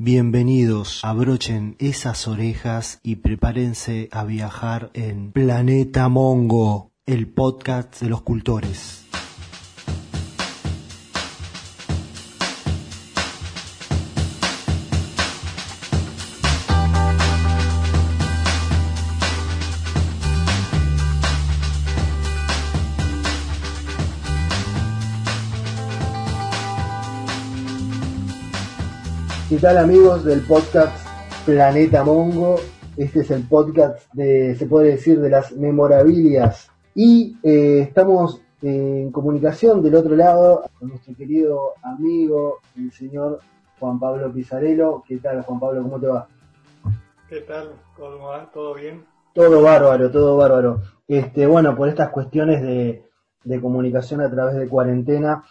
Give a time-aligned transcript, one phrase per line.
[0.00, 8.22] Bienvenidos, abrochen esas orejas y prepárense a viajar en Planeta Mongo, el podcast de los
[8.22, 9.07] cultores.
[29.48, 30.94] ¿Qué tal amigos del podcast
[31.46, 32.56] Planeta Mongo?
[32.98, 36.70] Este es el podcast de, se puede decir, de las memorabilias.
[36.94, 43.40] Y eh, estamos en comunicación del otro lado con nuestro querido amigo, el señor
[43.80, 45.02] Juan Pablo Pizarello.
[45.08, 45.82] ¿Qué tal Juan Pablo?
[45.82, 46.28] ¿Cómo te va?
[47.30, 47.70] ¿Qué tal?
[47.96, 48.50] ¿Cómo va?
[48.52, 49.06] ¿Todo bien?
[49.32, 50.82] Todo bárbaro, todo bárbaro.
[51.06, 53.02] Este, bueno, por estas cuestiones de,
[53.44, 55.42] de comunicación a través de cuarentena,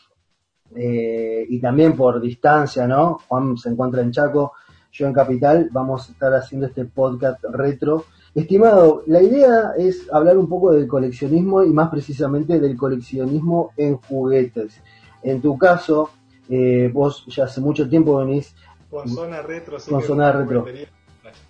[0.76, 3.20] eh, y también por distancia, ¿no?
[3.27, 4.53] Juan se encuentra en Chaco,
[4.91, 8.05] yo en Capital, vamos a estar haciendo este podcast retro.
[8.33, 13.97] Estimado, la idea es hablar un poco del coleccionismo y más precisamente del coleccionismo en
[13.97, 14.81] juguetes.
[15.23, 16.09] En tu caso,
[16.50, 18.56] eh, vos ya hace mucho tiempo venís
[18.89, 20.66] con zona retro, sí con zona retro.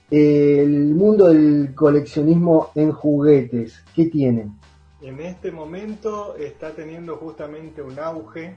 [0.09, 4.49] El mundo del coleccionismo en juguetes, ¿qué tiene?
[5.01, 8.55] En este momento está teniendo justamente un auge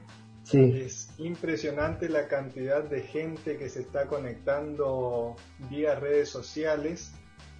[0.51, 0.83] Sí.
[0.85, 5.37] Es impresionante la cantidad de gente que se está conectando
[5.71, 7.13] vía redes sociales.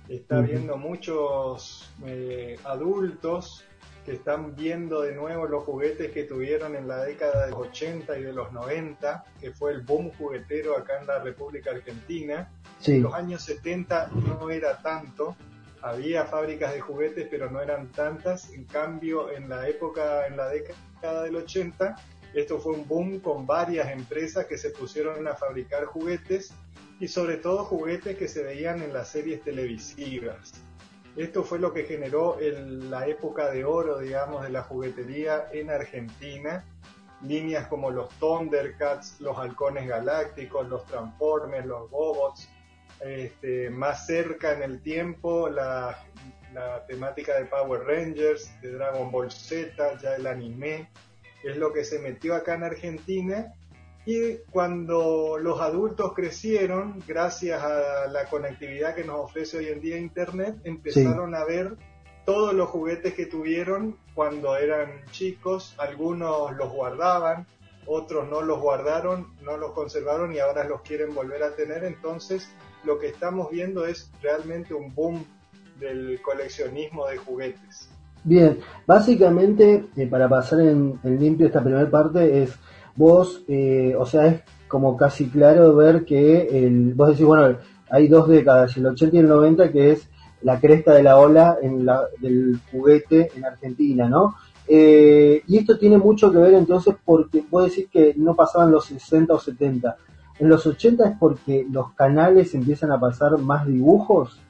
[0.09, 0.49] Está Ujú.
[0.49, 3.65] viendo muchos eh, adultos
[4.05, 8.19] que están viendo de nuevo los juguetes que tuvieron en la década de los 80
[8.19, 12.51] y de los 90, que fue el boom juguetero acá en la República Argentina.
[12.81, 15.37] Sí, En los años 70 no era tanto,
[15.83, 18.51] había fábricas de juguetes, pero no eran tantas.
[18.53, 21.97] En cambio, en la época, en la década del 80,
[22.35, 26.53] esto fue un boom con varias empresas que se pusieron a fabricar juguetes
[27.01, 30.53] y sobre todo juguetes que se veían en las series televisivas.
[31.17, 35.71] Esto fue lo que generó el- la época de oro, digamos, de la juguetería en
[35.71, 36.65] Argentina.
[37.23, 42.49] Líneas como los Thundercats, los Halcones Galácticos, los Transformers, los Robots.
[43.01, 45.99] Este, más cerca en el tiempo, la,
[46.53, 50.91] la temática de Power Rangers, de Dragon Ball Z, ya el anime
[51.43, 53.55] es lo que se metió acá en Argentina
[54.07, 59.99] y cuando los adultos crecieron, gracias a la conectividad que nos ofrece hoy en día
[59.99, 61.77] Internet, empezaron a ver
[62.25, 67.47] todos los juguetes que tuvieron cuando eran chicos, algunos los guardaban,
[67.87, 72.49] otros no los guardaron, no los conservaron y ahora los quieren volver a tener, entonces
[72.85, 75.27] lo que estamos viendo es realmente un boom
[75.79, 77.90] del coleccionismo de juguetes.
[78.23, 82.55] Bien, básicamente, eh, para pasar en, en limpio esta primera parte, es
[82.95, 87.57] vos, eh, o sea, es como casi claro ver que el, vos decís, bueno,
[87.91, 90.09] hay dos décadas, el 80 y el 90, que es
[90.43, 94.35] la cresta de la ola en la, del juguete en Argentina, ¿no?
[94.69, 98.85] Eh, y esto tiene mucho que ver entonces porque vos decís que no pasaban los
[98.85, 99.97] 60 o 70.
[100.39, 104.41] En los 80 es porque los canales empiezan a pasar más dibujos.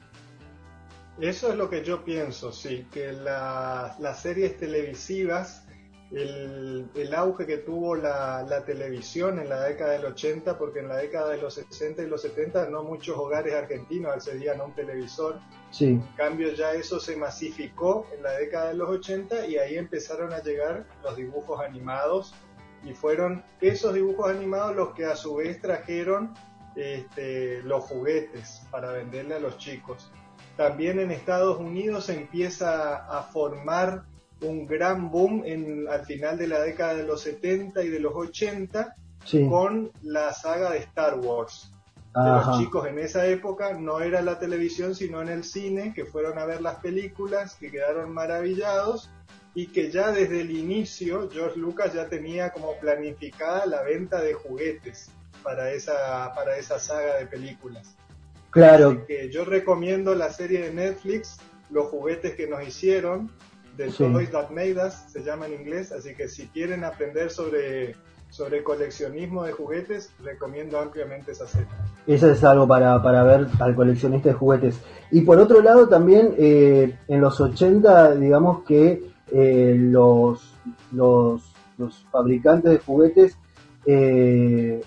[1.21, 5.65] Eso es lo que yo pienso, sí, que la- las series televisivas,
[6.11, 10.89] el, el auge que tuvo la, la televisión en la década del 80, porque en
[10.89, 14.73] la década de los 60 y los 70 no muchos hogares argentinos accedían a un
[14.73, 15.39] televisor,
[15.69, 19.77] Sí, en cambio ya eso se masificó en la década de los 80 y ahí
[19.77, 22.33] empezaron a llegar los dibujos animados.
[22.83, 26.33] Y fueron esos dibujos animados los que a su vez trajeron
[26.75, 30.11] este, los juguetes para venderle a los chicos.
[30.61, 34.03] También en Estados Unidos se empieza a formar
[34.41, 38.13] un gran boom en, al final de la década de los 70 y de los
[38.13, 38.95] 80
[39.25, 39.47] sí.
[39.49, 41.71] con la saga de Star Wars
[42.13, 42.51] Ajá.
[42.51, 46.37] los chicos en esa época no era la televisión sino en el cine que fueron
[46.37, 49.09] a ver las películas que quedaron maravillados
[49.55, 54.35] y que ya desde el inicio George Lucas ya tenía como planificada la venta de
[54.35, 55.09] juguetes
[55.41, 57.95] para esa para esa saga de películas
[58.51, 61.37] Claro, Así que yo recomiendo la serie de Netflix
[61.69, 63.31] los juguetes que nos hicieron
[63.77, 64.03] The Sí.
[64.03, 67.95] Toys That Made Us se llama en inglés así que si quieren aprender sobre
[68.29, 71.67] sobre coleccionismo de juguetes recomiendo ampliamente esa serie
[72.07, 74.79] Eso es algo para, para ver al coleccionista de juguetes.
[75.11, 79.01] Y por otro lado también eh, en los 80 digamos que
[79.33, 80.53] eh, los,
[80.91, 81.41] los,
[81.77, 83.37] los fabricantes de juguetes
[83.85, 84.81] eh,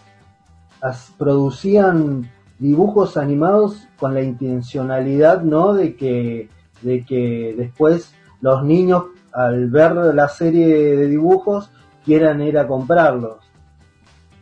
[0.83, 2.31] as- producían
[2.65, 6.49] dibujos animados con la intencionalidad no de que,
[6.81, 11.71] de que después los niños al ver la serie de dibujos
[12.07, 13.37] quieran ir a comprarlos.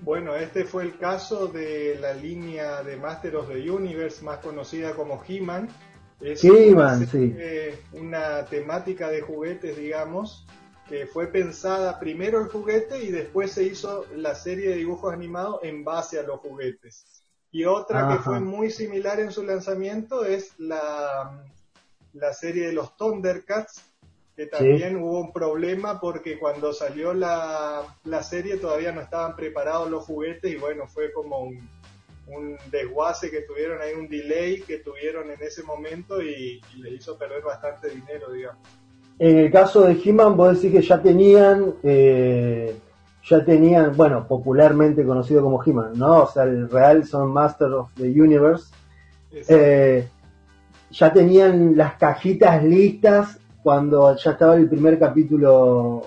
[0.03, 4.93] Bueno, este fue el caso de la línea de Master of the Universe más conocida
[4.93, 5.69] como He-Man.
[6.21, 7.35] Es He-Man, sí.
[7.93, 10.47] una temática de juguetes, digamos,
[10.89, 15.59] que fue pensada primero el juguete y después se hizo la serie de dibujos animados
[15.65, 17.22] en base a los juguetes.
[17.53, 21.45] Y otra que fue muy similar en su lanzamiento es la,
[22.15, 23.85] la serie de los Thundercats,
[24.35, 29.91] que también hubo un problema porque cuando salió la, la, serie todavía no estaban preparados
[29.91, 31.69] los juguetes y bueno, fue como un,
[32.29, 37.17] un desguace que tuvieron ahí, un delay que tuvieron en ese momento y, le hizo
[37.19, 38.61] perder bastante dinero, digamos.
[39.19, 42.75] En el caso de He-Man, vos decís que ya tenían, eh,
[43.25, 46.23] ya tenían, bueno, popularmente conocido como He-Man, ¿no?
[46.23, 48.67] O sea, el real son Master of the Universe.
[49.31, 50.09] Eh,
[50.91, 56.03] ya tenían las cajitas listas cuando ya estaba el primer capítulo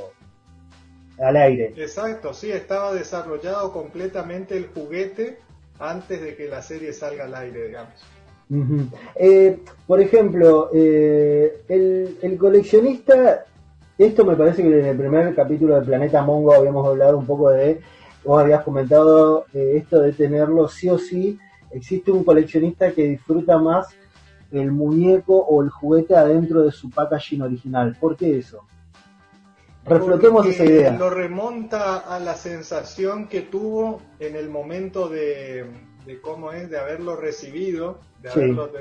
[1.20, 1.74] al aire.
[1.78, 5.40] Exacto, sí, estaba desarrollado completamente el juguete
[5.80, 7.94] antes de que la serie salga al aire, digamos.
[9.16, 13.46] Eh, por ejemplo, eh, el, coleccionista,
[13.98, 17.50] esto me parece que en el primer capítulo de Planeta Mongo habíamos hablado un poco
[17.50, 17.82] de,
[18.24, 21.40] vos habías comentado eh, esto de tenerlo sí o sí,
[21.72, 23.88] existe un coleccionista que disfruta más
[24.52, 27.96] el muñeco o el juguete adentro de su packaging original.
[28.00, 28.64] ¿Por qué eso?
[29.86, 30.98] Reflotemos esa idea.
[30.98, 35.66] Lo remonta a la sensación que tuvo en el momento de,
[36.22, 38.72] cómo es, de haberlo recibido, de haberlo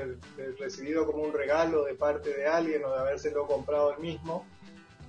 [0.57, 4.45] recibido como un regalo de parte de alguien o de habérselo comprado él mismo.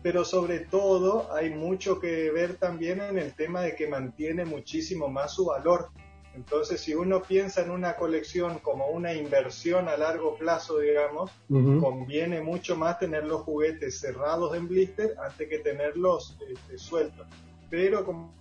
[0.07, 5.09] Pero sobre todo hay mucho que ver también en el tema de que mantiene muchísimo
[5.09, 5.91] más su valor
[6.37, 12.43] entonces, si uno piensa en una colección como una inversión a largo plazo, digamos, conviene
[12.43, 17.27] mucho más tener los juguetes cerrados en blister antes que tenerlos este, sueltos.
[17.71, 18.35] Pero como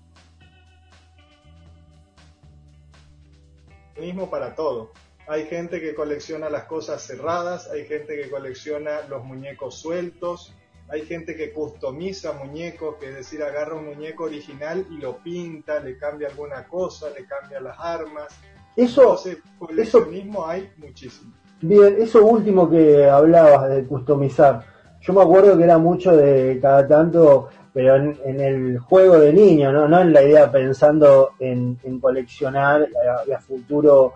[3.97, 4.91] mismo para todo.
[5.25, 10.53] Hay gente que colecciona las cosas cerradas, hay gente que colecciona los muñecos sueltos,
[10.87, 15.79] hay gente que customiza muñecos, que es decir, agarra un muñeco original y lo pinta,
[15.79, 18.27] le cambia alguna cosa, le cambia las armas.
[18.75, 21.33] Eso, Entonces, coleccionismo hay muchísimo.
[21.61, 24.63] Bien, eso último que hablabas de customizar.
[25.01, 29.71] Yo me acuerdo que era mucho de cada tanto, pero en, el juego de niño,
[29.71, 29.87] ¿no?
[29.87, 32.87] no en la idea pensando en, coleccionar
[33.27, 34.13] y a, futuro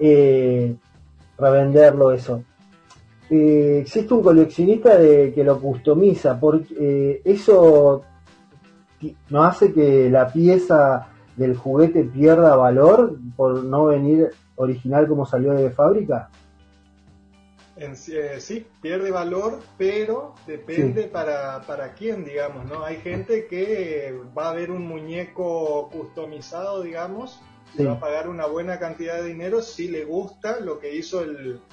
[0.00, 0.74] eh,
[1.38, 2.42] revenderlo eso
[3.30, 8.02] eh, existe un coleccionista que lo customiza, porque eh, eso
[9.30, 15.52] no hace que la pieza del juguete pierda valor por no venir original como salió
[15.52, 16.30] de fábrica.
[17.76, 22.84] En, eh, sí, pierde valor, pero depende para, para quién, digamos, ¿no?
[22.84, 27.40] Hay gente que va a ver un muñeco customizado, digamos,
[27.84, 31.24] va a pagar una buena cantidad de dinero si le gusta lo que hizo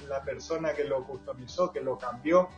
[0.08, 2.48] la persona que lo customizó, que lo cambió.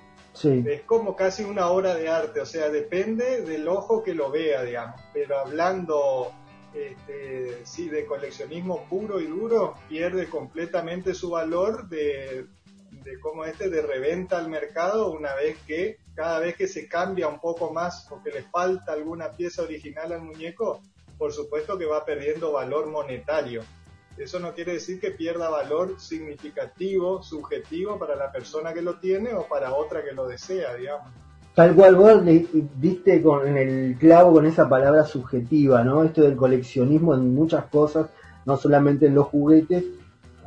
[0.42, 4.64] Es como casi una obra de arte, o sea, depende del ojo que lo vea,
[4.64, 5.00] digamos.
[5.14, 6.32] Pero hablando
[6.74, 12.46] este, sí, de coleccionismo puro y duro, pierde completamente su valor de,
[13.06, 17.28] de como este de reventa al mercado una vez que cada vez que se cambia
[17.28, 20.80] un poco más o que le falta alguna pieza original al muñeco,
[21.16, 23.62] por supuesto que va perdiendo valor monetario.
[24.18, 29.34] Eso no quiere decir que pierda valor significativo, subjetivo para la persona que lo tiene
[29.34, 31.12] o para otra que lo desea, digamos.
[31.54, 36.02] Tal cual vos le con el clavo con esa palabra subjetiva, ¿no?
[36.02, 38.08] Esto del coleccionismo en muchas cosas,
[38.46, 39.84] no solamente en los juguetes,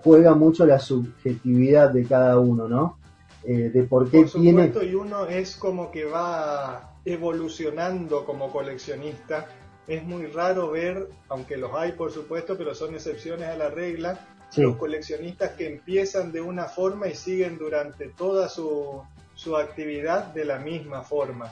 [0.03, 2.97] juega mucho la subjetividad de cada uno, ¿no?
[3.43, 4.71] Eh, de por qué por tiene...
[4.83, 9.47] y uno es como que va evolucionando como coleccionista
[9.89, 14.19] es muy raro ver, aunque los hay por supuesto, pero son excepciones a la regla,
[14.55, 19.01] los coleccionistas que empiezan de una forma y siguen durante toda su,
[19.33, 21.51] su actividad de la misma forma.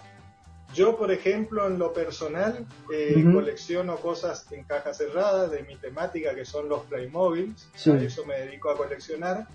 [0.73, 6.35] Yo, por ejemplo, en lo personal, eh, colecciono cosas en cajas cerradas de mi temática,
[6.35, 7.55] que son los Playmobil.
[7.73, 9.47] A eso me dedico a coleccionar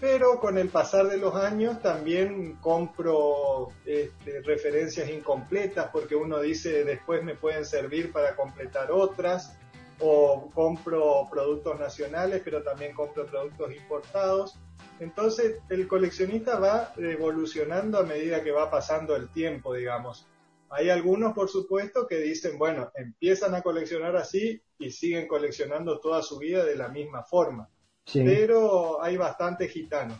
[0.00, 6.84] pero con el pasar de los años también compro este, referencias incompletas porque uno dice
[6.84, 9.56] después me pueden servir para completar otras
[9.98, 14.56] o compro productos nacionales pero también compro productos importados.
[15.00, 20.28] Entonces el coleccionista va evolucionando a medida que va pasando el tiempo, digamos.
[20.70, 26.22] Hay algunos, por supuesto, que dicen, bueno, empiezan a coleccionar así y siguen coleccionando toda
[26.22, 27.68] su vida de la misma forma
[28.12, 30.18] pero hay bastante gitanos.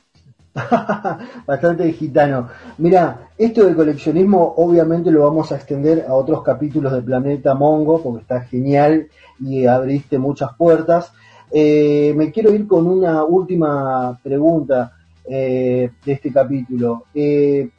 [1.47, 2.49] Bastante gitano.
[2.79, 8.03] Mira, esto del coleccionismo obviamente lo vamos a extender a otros capítulos de Planeta Mongo
[8.03, 11.13] porque está genial y abriste muchas puertas.
[11.53, 17.05] Eh, me quiero ir con una última pregunta eh, de este capítulo.
[17.15, 17.71] Eh,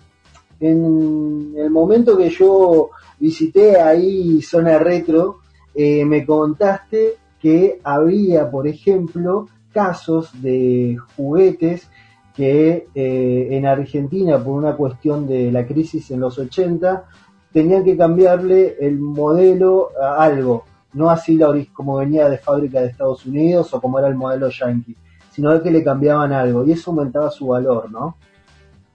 [0.60, 2.90] en el momento que yo
[3.20, 5.40] visité ahí Zona Retro,
[5.76, 11.88] me contaste que había, por ejemplo, casos de juguetes
[12.36, 17.06] que en Argentina, por una cuestión de la crisis en los 80,
[17.54, 22.88] tenían que cambiarle el modelo a algo no así la como venía de fábrica de
[22.88, 24.96] Estados Unidos o como era el modelo Yankee,
[25.32, 28.18] sino que le cambiaban algo y eso aumentaba su valor, ¿no?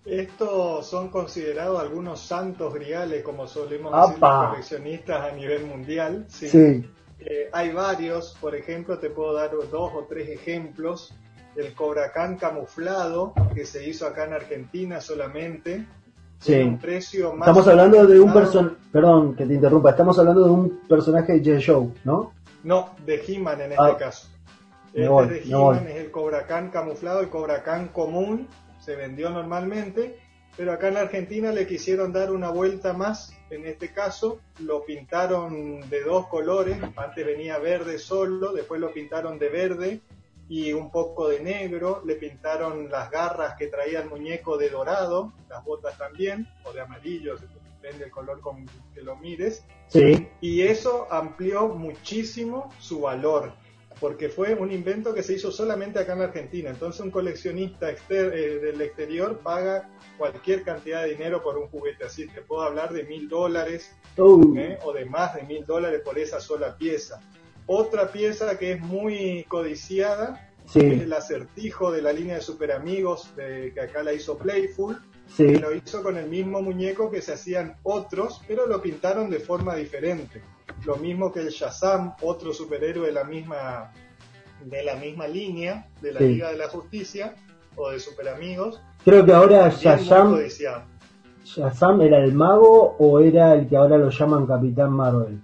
[0.04, 6.26] Estos son considerados algunos santos griales, como solemos decir los coleccionistas a nivel mundial.
[6.28, 6.84] Sí.
[7.20, 11.14] Eh, hay varios, por ejemplo, te puedo dar dos o tres ejemplos.
[11.56, 15.86] El Cobracán camuflado, que se hizo acá en Argentina solamente,
[16.44, 16.78] Sí.
[16.82, 21.52] estamos hablando de un personaje, perdón que te interrumpa, estamos hablando de un personaje de
[21.52, 21.58] J.
[21.58, 22.32] Show, ¿no?
[22.62, 24.28] No, de He-Man en este ah, caso.
[24.92, 28.46] Este de He-Man es el Cobra Khan camuflado, el Cobra Khan común,
[28.84, 30.18] se vendió normalmente,
[30.56, 35.88] pero acá en Argentina le quisieron dar una vuelta más, en este caso lo pintaron
[35.88, 40.00] de dos colores, antes venía verde solo, después lo pintaron de verde
[40.48, 45.32] y un poco de negro, le pintaron las garras que traía el muñeco de dorado,
[45.48, 49.64] las botas también, o de amarillo, depende del color con que lo mires.
[49.88, 50.28] Sí.
[50.40, 53.54] Y eso amplió muchísimo su valor,
[54.00, 56.70] porque fue un invento que se hizo solamente acá en Argentina.
[56.70, 62.26] Entonces un coleccionista eh, del exterior paga cualquier cantidad de dinero por un juguete así.
[62.26, 64.54] Te puedo hablar de mil dólares oh.
[64.56, 64.78] ¿eh?
[64.84, 67.20] o de más de mil dólares por esa sola pieza.
[67.66, 73.32] Otra pieza que es muy codiciada es el acertijo de la línea de Super Amigos
[73.36, 75.00] que acá la hizo Playful.
[75.26, 75.56] Sí.
[75.56, 79.74] lo hizo con el mismo muñeco que se hacían otros, pero lo pintaron de forma
[79.74, 80.42] diferente.
[80.84, 83.92] Lo mismo que el Shazam, otro superhéroe de la misma,
[84.64, 87.34] de la misma línea, de la Liga de la Justicia
[87.76, 88.80] o de Super Amigos.
[89.04, 90.38] Creo que ahora Shazam,
[91.44, 95.40] Shazam era el mago o era el que ahora lo llaman Capitán Marvel.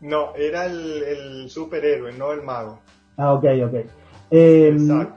[0.00, 2.78] No, era el, superhéroe, no el mago.
[3.16, 3.74] Ah, ok, ok.
[4.30, 5.08] Em,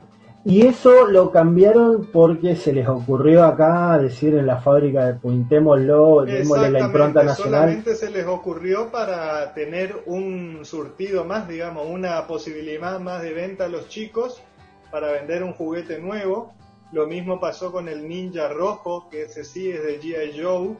[0.47, 6.23] y eso lo cambiaron porque se les ocurrió acá decir en la fábrica de Pintémoslo,
[6.23, 7.61] démosle la impronta nacional.
[7.61, 13.65] Solamente se les ocurrió para tener un surtido más, digamos, una posibilidad más de venta
[13.65, 14.41] a los chicos
[14.89, 16.53] para vender un juguete nuevo
[16.93, 20.41] lo mismo pasó con el ninja rojo, que ese sí es de G.I.
[20.41, 20.77] Joe.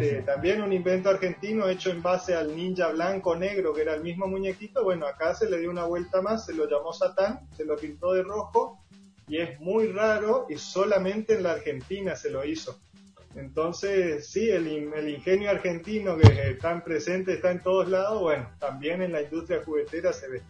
[0.00, 4.02] Este, también un invento argentino hecho en base al ninja blanco negro, que era el
[4.02, 4.82] mismo muñequito.
[4.82, 8.14] Bueno, acá se le dio una vuelta más, se lo llamó Satán, se lo pintó
[8.14, 8.83] de rojo
[9.28, 12.78] y es muy raro y solamente en la Argentina se lo hizo.
[13.36, 19.02] Entonces, sí, el, el ingenio argentino que está presente, está en todos lados, bueno, también
[19.02, 20.42] en la industria juguetera se ve.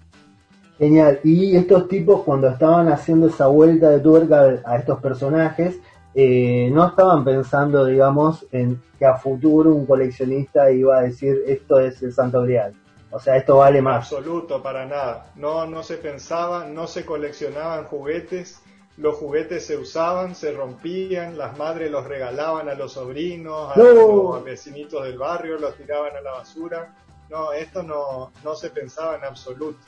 [0.79, 1.21] Genial.
[1.23, 5.79] Y estos tipos cuando estaban haciendo esa vuelta de tuerca a estos personajes,
[6.15, 11.79] eh, no estaban pensando, digamos, en que a futuro un coleccionista iba a decir esto
[11.81, 12.75] es el Santo Grial.
[13.11, 13.97] O sea, esto vale más.
[14.13, 15.33] Absoluto, para nada.
[15.37, 18.61] No, no se pensaba, no se coleccionaban juguetes.
[18.97, 24.45] Los juguetes se usaban, se rompían, las madres los regalaban a los sobrinos, a los
[24.45, 26.95] vecinitos del barrio, los tiraban a la basura.
[27.29, 29.79] No, esto no, no se pensaba en absoluto.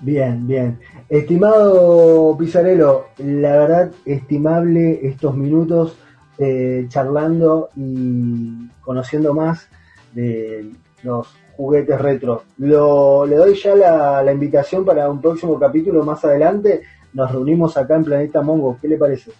[0.00, 0.78] Bien, bien.
[1.08, 5.96] Estimado Pizarello, la verdad, estimable estos minutos
[6.38, 9.68] eh, charlando y conociendo más
[10.12, 10.70] de
[11.02, 12.42] los juguetes retro.
[12.58, 16.82] Lo, le doy ya la, invitación para un próximo capítulo más adelante.
[17.16, 18.76] Nos reunimos acá en Planeta Mongo.
[18.78, 19.32] ¿Qué le parece?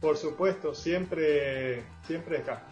[0.00, 2.64] Por supuesto, siempre, siempre acá.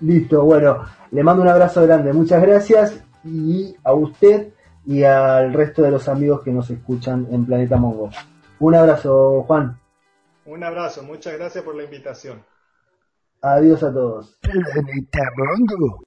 [0.00, 2.12] Listo, bueno, le mando un abrazo grande.
[2.12, 4.52] Muchas gracias y a usted
[4.84, 8.10] y al resto de los amigos que nos escuchan en Planeta Mongo.
[8.58, 9.78] Un abrazo, Juan.
[10.44, 12.42] Un abrazo, muchas gracias por la invitación.
[13.42, 14.36] Adiós a todos.
[14.40, 16.02] Planeta Mongo.